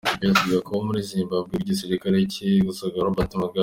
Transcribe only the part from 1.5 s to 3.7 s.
igisirikare cyeguzaga Robert Mugabe.